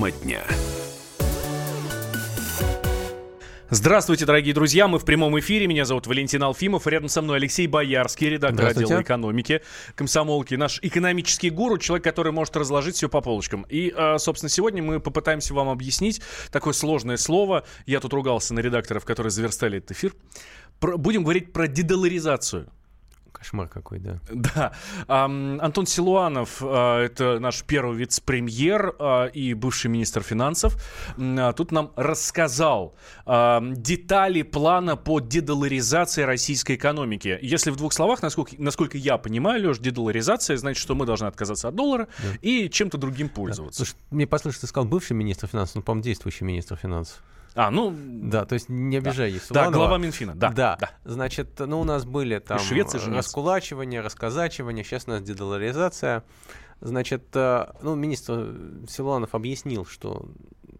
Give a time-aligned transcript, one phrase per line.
[0.00, 0.42] Тема дня.
[3.68, 4.88] Здравствуйте, дорогие друзья.
[4.88, 5.66] Мы в прямом эфире.
[5.66, 6.86] Меня зовут Валентин Алфимов.
[6.86, 9.60] Рядом со мной Алексей Боярский, редактор отдела экономики
[9.94, 10.54] комсомолки.
[10.54, 13.66] Наш экономический гуру, человек, который может разложить все по полочкам.
[13.68, 17.66] И, а, собственно, сегодня мы попытаемся вам объяснить такое сложное слово.
[17.84, 20.14] Я тут ругался на редакторов, которые заверстали этот эфир.
[20.80, 22.72] Будем говорить про дедоларизацию.
[23.32, 24.20] Кошмар какой, да.
[24.30, 24.72] Да.
[25.06, 30.76] Антон Силуанов, а, это наш первый вице-премьер а, и бывший министр финансов,
[31.16, 32.94] а, тут нам рассказал
[33.26, 37.38] детали плана по дедоларизации российской экономики.
[37.42, 41.68] Если в двух словах, насколько, насколько я понимаю, Леш, дедоларизация значит, что мы должны отказаться
[41.68, 42.38] от доллара да.
[42.42, 43.80] и чем-то другим пользоваться.
[43.80, 43.86] Да.
[43.86, 47.22] Слушай, мне послышалось, ты сказал бывший министр финансов, ну, по-моему, действующий министр финансов.
[47.54, 47.94] А, ну...
[47.94, 49.64] Да, то есть не обижай да.
[49.66, 50.50] Да, глава Минфина, да.
[50.50, 50.90] Да, да.
[51.04, 52.58] значит, ну у нас были там
[53.08, 56.24] раскулачивания, рассказачивания, сейчас у нас дедоларизация.
[56.80, 58.56] Значит, э, ну, министр
[58.88, 60.30] Силуанов объяснил, что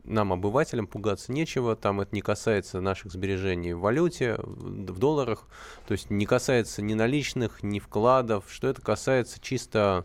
[0.05, 5.47] нам, обывателям, пугаться нечего, там это не касается наших сбережений в валюте, в долларах,
[5.87, 10.05] то есть не касается ни наличных, ни вкладов, что это касается чисто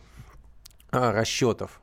[0.91, 1.81] а, расчетов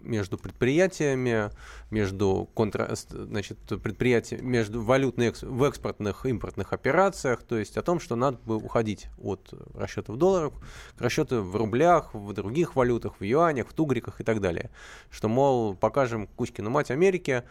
[0.00, 1.50] между предприятиями,
[1.90, 2.94] между контра...
[2.94, 8.56] значит, предприятиями, между валютных в экспортных импортных операциях, то есть о том, что надо бы
[8.56, 10.52] уходить от расчетов долларов
[10.96, 14.70] к расчету в рублях, в других валютах, в юанях, в тугриках и так далее.
[15.10, 17.44] Что, мол, покажем Кузькину мать Америки.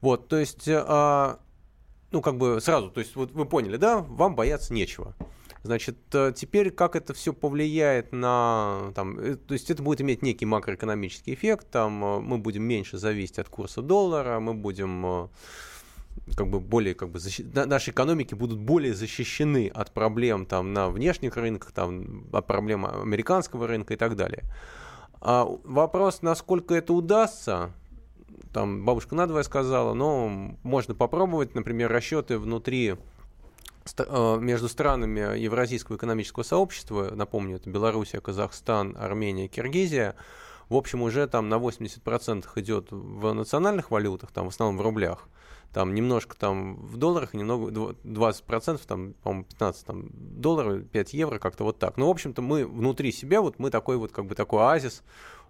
[0.00, 1.38] Вот, то есть, а,
[2.10, 5.14] ну, как бы сразу, то есть, вот вы поняли, да, вам бояться нечего.
[5.62, 8.92] Значит, э, теперь как это все повлияет на...
[8.94, 12.98] Там, э, то есть это будет иметь некий макроэкономический эффект, там э, мы будем меньше
[12.98, 15.30] зависеть от курса доллара, мы будем
[16.36, 17.42] как бы более как бы защи...
[17.42, 23.66] наши экономики будут более защищены от проблем там на внешних рынках, там от проблем американского
[23.66, 24.44] рынка и так далее.
[25.20, 27.72] А вопрос, насколько это удастся,
[28.52, 32.96] там бабушка надвое сказала, но можно попробовать, например, расчеты внутри
[34.40, 40.14] между странами Евразийского экономического сообщества, напомню, это Белоруссия, Казахстан, Армения, Киргизия,
[40.68, 45.28] в общем, уже там на 80% идет в национальных валютах, там в основном в рублях,
[45.72, 51.64] там немножко там в долларах, немного 20%, там, по-моему, 15 там, долларов, 5 евро, как-то
[51.64, 51.96] вот так.
[51.96, 55.02] Ну, в общем-то, мы внутри себя, вот мы такой вот, как бы такой оазис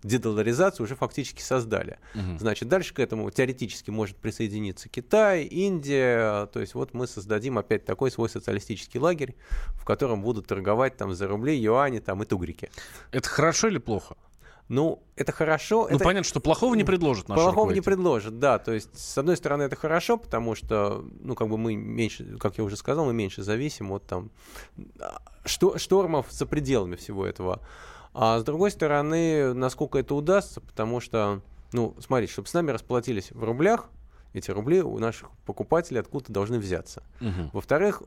[0.03, 1.99] дедоларизацию уже фактически создали.
[2.15, 2.39] Угу.
[2.39, 6.47] Значит, дальше к этому теоретически может присоединиться Китай, Индия.
[6.47, 9.35] То есть вот мы создадим опять такой свой социалистический лагерь,
[9.75, 12.71] в котором будут торговать там за рубли, юани там и тугрики.
[13.11, 14.17] Это хорошо или плохо?
[14.69, 15.87] Ну, это хорошо.
[15.89, 16.05] Ну, это...
[16.05, 18.59] понятно, что плохого не предложат наши Плохого не предложат, да.
[18.59, 22.59] То есть, с одной стороны, это хорошо, потому что, ну, как бы мы меньше, как
[22.59, 24.31] я уже сказал, мы меньше зависим от там
[25.47, 27.61] штормов за пределами всего этого.
[28.13, 31.41] А с другой стороны, насколько это удастся, потому что,
[31.73, 33.89] ну, смотрите, чтобы с нами расплатились в рублях,
[34.35, 37.03] эти рубли у наших покупателей откуда-то должны взяться.
[37.21, 37.51] Угу.
[37.55, 38.03] Во-вторых,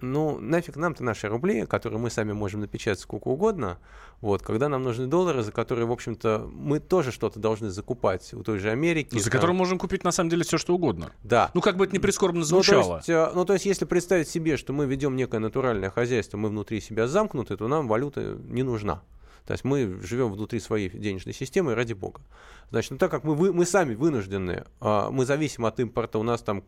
[0.00, 3.78] ну, нафиг нам-то наши рубли, которые мы сами можем напечатать сколько угодно,
[4.20, 8.42] вот, когда нам нужны доллары, за которые, в общем-то, мы тоже что-то должны закупать у
[8.42, 9.10] той же Америки.
[9.12, 9.38] Ну, за там...
[9.38, 11.12] которые можем купить, на самом деле, все, что угодно.
[11.22, 11.50] Да.
[11.54, 12.82] Ну, как бы это не прискорбно звучало.
[12.82, 15.90] Ну, то есть, э, ну, то есть, если представить себе, что мы ведем некое натуральное
[15.90, 19.02] хозяйство, мы внутри себя замкнуты, то нам валюта не нужна.
[19.46, 22.20] То есть мы живем внутри своей денежной системы, ради бога.
[22.70, 26.24] Значит, ну так как мы, вы, мы сами вынуждены, а, мы зависим от импорта, у
[26.24, 26.62] нас там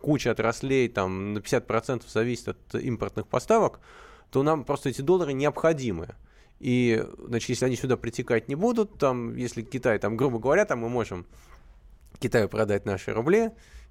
[0.00, 3.80] куча отраслей, там на 50% зависит от импортных поставок,
[4.30, 6.14] то нам просто эти доллары необходимы.
[6.58, 10.78] И, значит, если они сюда притекать не будут, там, если Китай, там, грубо говоря, там
[10.78, 11.26] мы можем
[12.18, 13.50] Китаю продать наши рубли,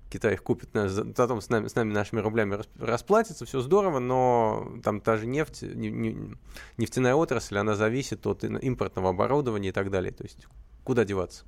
[0.10, 0.70] Китай их купит,
[1.16, 5.64] потом с нами, с нами нашими рублями расплатится, все здорово, но там та же нефть,
[5.64, 10.12] нефтяная отрасль, она зависит от импортного оборудования и так далее.
[10.12, 10.48] То есть
[10.84, 11.46] куда деваться?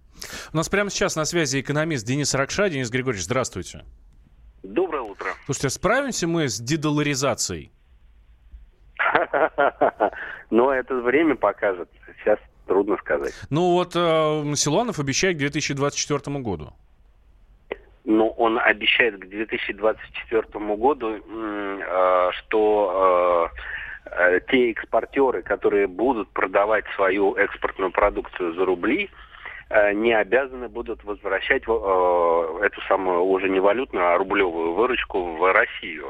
[0.51, 2.69] У нас прямо сейчас на связи экономист Денис Ракша.
[2.69, 3.85] Денис Григорьевич, здравствуйте.
[4.63, 5.27] Доброе утро.
[5.45, 7.71] Слушайте, а справимся мы с дедоларизацией?
[10.49, 11.89] Но это время покажет.
[12.19, 13.33] Сейчас трудно сказать.
[13.49, 16.73] Ну вот э, Силуанов обещает к 2024 году
[18.07, 20.43] но он обещает к 2024
[20.77, 23.51] году, э, что
[24.05, 29.09] э, э, те экспортеры, которые будут продавать свою экспортную продукцию за рубли,
[29.93, 36.07] не обязаны будут возвращать эту самую уже не валютную, а рублевую выручку в Россию.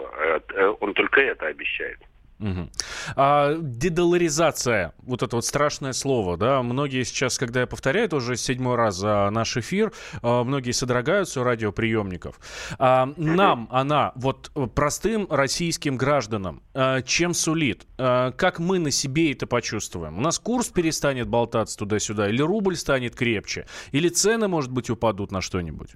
[0.80, 1.98] Он только это обещает.
[2.40, 2.70] Угу.
[3.16, 8.36] А, дедоларизация, вот это вот страшное слово, да, многие сейчас, когда я повторяю это уже
[8.38, 9.92] седьмой раз за наш эфир,
[10.22, 12.40] а, многие содрогаются у радиоприемников.
[12.78, 17.88] А, нам она, вот простым российским гражданам, а, чем сулит?
[17.98, 20.18] А, как мы на себе это почувствуем?
[20.20, 25.32] У нас курс перестанет болтаться туда-сюда, или рубль станет крепче, или цены, может быть, упадут
[25.32, 25.96] на что-нибудь?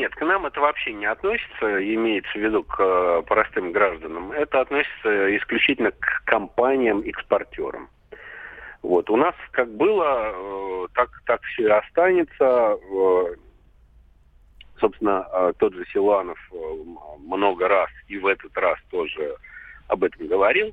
[0.00, 4.32] Нет, к нам это вообще не относится, имеется в виду к э, простым гражданам.
[4.32, 7.90] Это относится исключительно к компаниям-экспортерам.
[8.80, 9.10] Вот.
[9.10, 12.78] У нас как было, э, так, так все и останется.
[12.80, 13.34] Э,
[14.78, 16.38] собственно, тот же Силанов
[17.18, 19.36] много раз и в этот раз тоже
[19.88, 20.72] об этом говорил.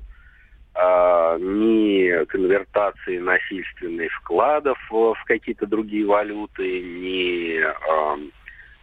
[0.74, 7.60] Ни конвертации насильственной вкладов в какие-то другие валюты, ни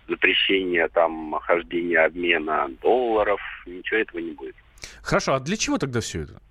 [0.08, 4.56] запрещения там хождения обмена долларов, ничего этого не будет.
[5.02, 6.42] Хорошо, а для чего тогда все это?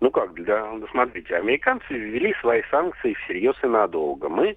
[0.00, 4.28] Ну как, для, ну, смотрите, американцы ввели свои санкции всерьез и надолго.
[4.28, 4.56] Мы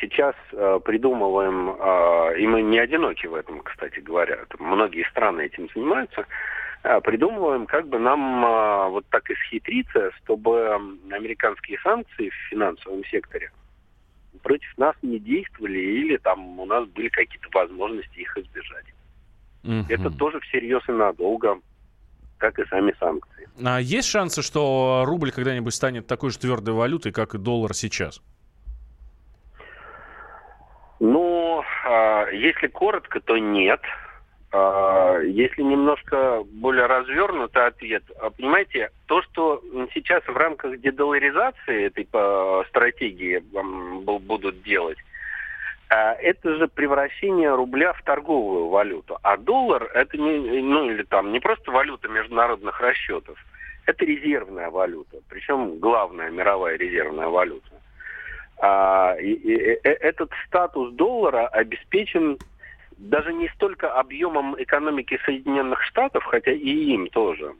[0.00, 5.42] сейчас э, придумываем, э, и мы не одиноки в этом, кстати говоря, там многие страны
[5.42, 6.26] этим занимаются,
[6.84, 10.74] э, придумываем, как бы нам э, вот так исхитриться, чтобы
[11.10, 13.50] американские санкции в финансовом секторе
[14.46, 18.86] против нас не действовали или там у нас были какие-то возможности их избежать.
[19.64, 19.86] Угу.
[19.88, 21.58] Это тоже всерьез и надолго,
[22.38, 23.48] как и сами санкции.
[23.64, 28.22] А есть шансы, что рубль когда-нибудь станет такой же твердой валютой, как и доллар сейчас?
[31.00, 33.80] Ну, а, если коротко, то нет.
[34.56, 39.62] А, если немножко более развернутый ответ, а, понимаете, то, что
[39.92, 42.08] сейчас в рамках дедоларизации этой
[42.68, 43.42] стратегии
[44.18, 44.98] будут делать,
[45.90, 49.18] а, это же превращение рубля в торговую валюту.
[49.22, 53.38] А доллар это не, ну или там не просто валюта международных расчетов,
[53.84, 57.68] это резервная валюта, причем главная мировая резервная валюта.
[58.58, 62.38] А, и, и, э, этот статус доллара обеспечен
[62.96, 67.54] даже не столько объемом экономики Соединенных Штатов, хотя и им тоже,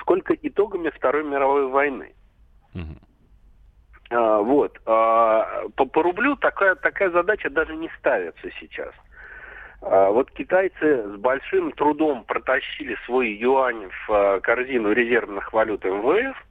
[0.00, 2.12] сколько итогами Второй мировой войны.
[2.74, 2.96] Угу.
[4.10, 4.78] А, вот.
[4.86, 8.92] А, по, по рублю такая, такая задача даже не ставится сейчас.
[9.82, 16.45] А, вот китайцы с большим трудом протащили свой юань в а, корзину резервных валют МВФ,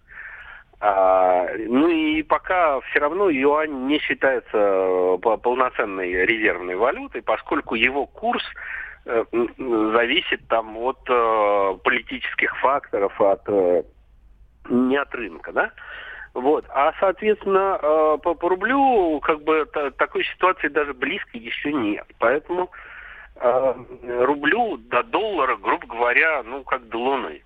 [0.80, 8.06] а, ну и пока все равно юань не считается э, полноценной резервной валютой, поскольку его
[8.06, 8.44] курс
[9.06, 13.84] э, зависит там от э, политических факторов, от э,
[14.70, 15.72] не от рынка, да.
[16.34, 16.66] Вот.
[16.68, 22.06] А, соответственно, э, по, по рублю как бы та, такой ситуации даже близко еще нет.
[22.20, 22.70] Поэтому
[23.38, 23.74] э,
[24.04, 27.42] рублю до доллара, грубо говоря, ну как до луны.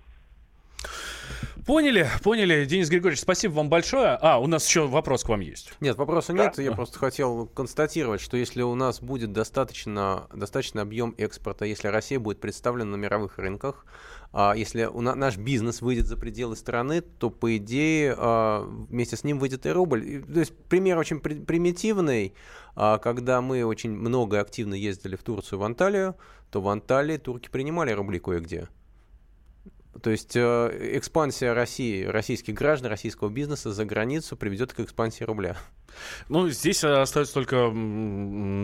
[1.66, 2.64] Поняли, поняли.
[2.64, 4.18] Денис Григорьевич, спасибо вам большое.
[4.20, 5.72] А, у нас еще вопрос к вам есть.
[5.80, 6.44] Нет, вопроса да?
[6.44, 6.58] нет.
[6.58, 12.18] Я просто хотел констатировать, что если у нас будет достаточно, достаточно объем экспорта, если Россия
[12.18, 13.84] будет представлена на мировых рынках,
[14.32, 19.16] а если у на, наш бизнес выйдет за пределы страны, то, по идее, а, вместе
[19.16, 20.04] с ним выйдет и рубль.
[20.04, 22.34] И, то есть пример очень при, примитивный.
[22.76, 26.16] А, когда мы очень много активно ездили в Турцию, в Анталию,
[26.50, 28.68] то в Анталии турки принимали рубли кое-где.
[30.02, 35.56] То есть э, экспансия России, российских граждан, российского бизнеса за границу приведет к экспансии рубля.
[36.28, 37.70] Ну, здесь остается только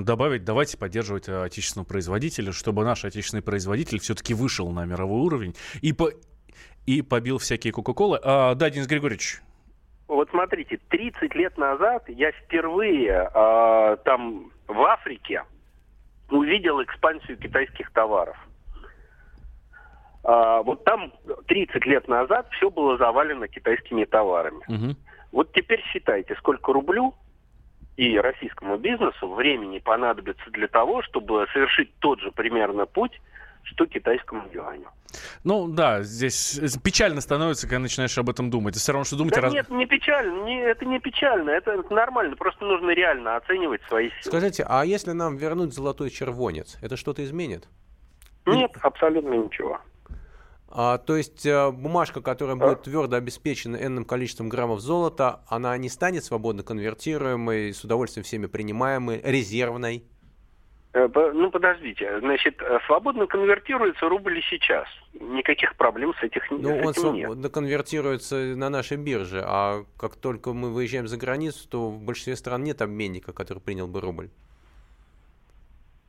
[0.04, 5.92] добавить, давайте поддерживать отечественного производителя, чтобы наш отечественный производитель все-таки вышел на мировой уровень и,
[5.92, 6.10] по...
[6.86, 8.20] и побил всякие Кока-Колы.
[8.22, 9.40] А, да, Денис Григорьевич.
[10.08, 15.42] Вот смотрите, 30 лет назад я впервые э, там в Африке
[16.30, 18.36] увидел экспансию китайских товаров.
[20.28, 21.12] А, вот там
[21.46, 24.64] 30 лет назад все было завалено китайскими товарами.
[24.66, 24.96] Угу.
[25.30, 27.14] Вот теперь считайте, сколько рублю
[27.96, 33.20] и российскому бизнесу времени понадобится для того, чтобы совершить тот же примерно путь,
[33.62, 34.88] что китайскому юаню.
[35.44, 38.74] Ну да, здесь печально становится, когда начинаешь об этом думать.
[38.74, 39.52] все равно, что думать да о раз...
[39.52, 44.22] Нет, не печально, не, это не печально, это нормально, просто нужно реально оценивать свои силы.
[44.22, 47.68] Скажите, а если нам вернуть золотой червонец, это что-то изменит?
[48.44, 49.80] Нет, абсолютно ничего.
[50.68, 55.88] А, то есть а, бумажка, которая будет твердо обеспечена энным количеством граммов золота, она не
[55.88, 60.04] станет свободно конвертируемой, с удовольствием всеми принимаемой, резервной?
[60.96, 62.20] Э, ну, подождите.
[62.20, 64.88] Значит, э, свободно конвертируется рубль и сейчас.
[65.12, 67.24] Никаких проблем с, этих, ну, с этим он нет.
[67.24, 72.34] свободно конвертируется на нашей бирже, а как только мы выезжаем за границу, то в большинстве
[72.34, 74.30] стран нет обменника, который принял бы рубль.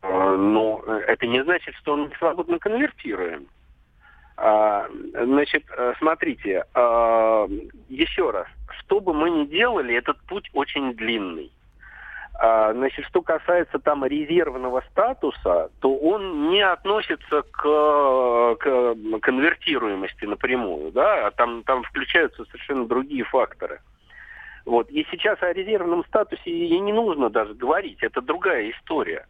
[0.03, 3.47] Ну, это не значит, что он свободно конвертируем.
[4.37, 4.87] А,
[5.23, 7.47] значит, э, смотрите, а,
[7.89, 8.45] еще раз,
[8.79, 11.51] что бы мы ни делали, этот путь очень длинный.
[12.39, 20.91] А, значит, что касается там резервного статуса, то он не относится к, к конвертируемости напрямую,
[20.91, 23.79] да, там, там включаются совершенно другие факторы.
[24.65, 24.91] Вот.
[24.91, 29.25] И сейчас о резервном статусе и не нужно даже говорить, это другая история.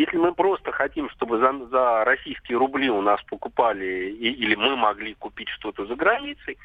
[0.00, 4.74] Если мы просто хотим, чтобы за, за российские рубли у нас покупали и, или мы
[4.74, 6.56] могли купить что-то за границей,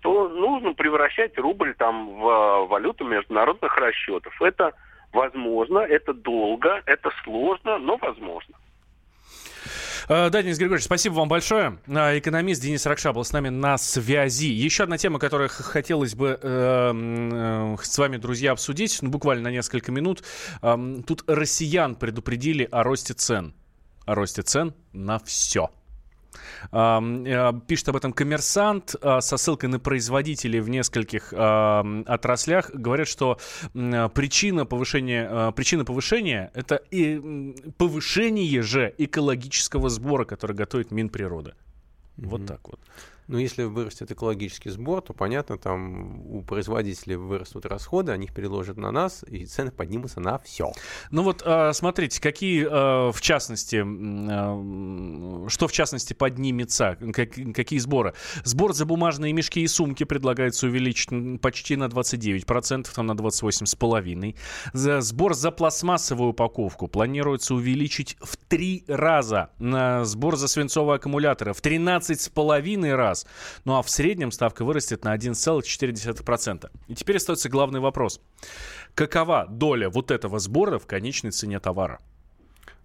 [0.00, 4.40] то нужно превращать рубль там в валюту международных расчетов.
[4.40, 4.72] Это
[5.12, 8.54] возможно, это долго, это сложно, но возможно.
[10.08, 11.78] Э, да, Денис Григорьевич, спасибо вам большое.
[11.86, 14.46] Э, экономист Денис Ракша был с нами на связи.
[14.46, 19.92] Еще одна тема, которую хотелось бы э, с вами, друзья, обсудить, ну, буквально на несколько
[19.92, 20.24] минут.
[20.62, 23.54] Э, тут россиян предупредили о росте цен.
[24.06, 25.70] О росте цен на все.
[26.72, 32.70] Э, пишет об этом коммерсант э, со ссылкой на производителей в нескольких отраслях.
[32.72, 33.38] Говорят, что
[33.72, 41.50] причина повышения, э, причина повышения это и повышение же экологического сбора, который готовит Минприрода.
[41.50, 42.26] Mm-hmm.
[42.28, 42.80] Вот так вот.
[43.28, 48.78] Ну, если вырастет экологический сбор, то, понятно, там у производителей вырастут расходы, они их переложат
[48.78, 50.72] на нас, и цены поднимутся на все.
[51.10, 56.96] Ну вот, а, смотрите, какие, а, в частности, а, что в частности поднимется,
[57.54, 58.14] какие сборы?
[58.44, 61.10] Сбор за бумажные мешки и сумки предлагается увеличить
[61.42, 64.34] почти на 29%, там на 28,5%.
[64.72, 69.50] За сбор за пластмассовую упаковку планируется увеличить в три раза.
[70.04, 73.26] Сбор за свинцовые аккумуляторы в 13,5 раз раз.
[73.64, 76.70] Ну а в среднем ставка вырастет на 1,4%.
[76.88, 78.20] И теперь остается главный вопрос.
[78.94, 82.00] Какова доля вот этого сбора в конечной цене товара?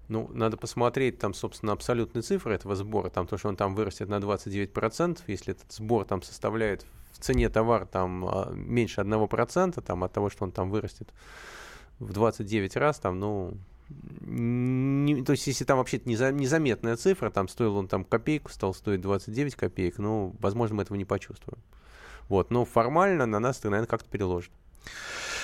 [0.10, 3.10] Ну, надо посмотреть там, собственно, абсолютные цифры этого сбора.
[3.10, 7.50] Там то, что он там вырастет на 29%, если этот сбор там составляет в цене
[7.50, 11.10] товара там а, меньше 1%, там от того, что он там вырастет
[12.00, 13.54] в 29 раз, там, ну,
[14.22, 19.02] не, то есть, если там вообще незаметная цифра, там стоил он там копейку, стал стоить
[19.02, 21.60] 29 копеек, ну, возможно, мы этого не почувствуем.
[22.30, 24.52] Вот, но формально на нас это, наверное, как-то переложит.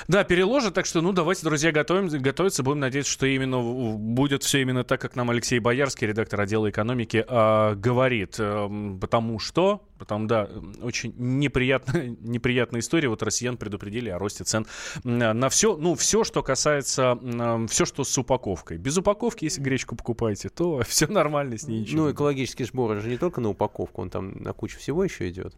[0.08, 2.64] Да, переложат, так что, ну, давайте, друзья, готовим, готовиться.
[2.64, 7.26] Будем надеяться, что именно будет все именно так, как нам Алексей Боярский, редактор отдела экономики,
[7.28, 8.36] э, говорит.
[8.40, 10.50] Э, потому что, потому, да,
[10.82, 13.10] очень неприятная, неприятная история.
[13.10, 14.66] Вот россиян предупредили о росте цен
[15.04, 18.78] на все, ну, все, что касается, э, все, что с упаковкой.
[18.78, 22.04] Без упаковки, если гречку покупаете, то все нормально с ней ничего.
[22.04, 25.56] Ну, экологический сбор же не только на упаковку, он там на кучу всего еще идет.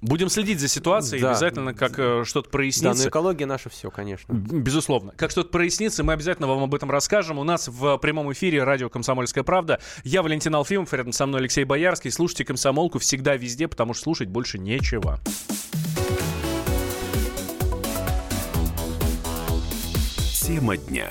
[0.00, 1.30] Будем следить за ситуацией, да.
[1.30, 2.98] обязательно, как э, что-то прояснится.
[2.98, 4.32] Да, но экология наша все, конечно.
[4.32, 5.14] Безусловно.
[5.16, 7.38] Как что-то прояснится, мы обязательно вам об этом расскажем.
[7.38, 9.80] У нас в прямом эфире радио «Комсомольская правда».
[10.02, 12.10] Я Валентин Алфимов, рядом со мной Алексей Боярский.
[12.10, 15.20] Слушайте «Комсомолку» всегда везде, потому что слушать больше нечего.
[20.42, 21.08] Тема дня.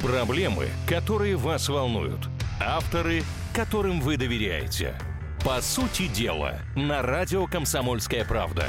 [0.00, 2.28] Проблемы, которые вас волнуют.
[2.60, 3.24] Авторы,
[3.58, 4.94] которым вы доверяете.
[5.44, 8.66] По сути дела, на радио «Комсомольская правда».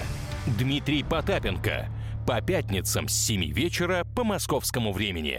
[0.58, 1.88] Дмитрий Потапенко.
[2.25, 5.38] По пятницам с 7 вечера по московскому времени.